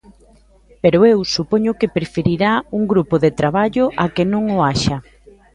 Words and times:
Pero 0.83 0.99
eu 1.11 1.19
supoño 1.35 1.71
que 1.79 1.93
preferirá 1.97 2.51
un 2.77 2.83
grupo 2.91 3.15
de 3.23 3.31
traballo 3.39 3.85
a 4.03 4.05
que 4.15 4.23
non 4.33 4.43
o 4.55 4.57
haxa. 4.67 4.97